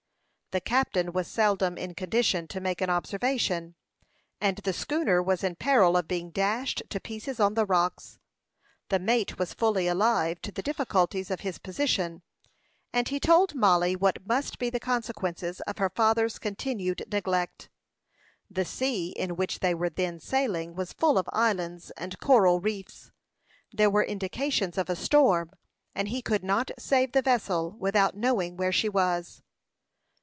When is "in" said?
1.77-1.93, 5.45-5.55, 19.11-19.37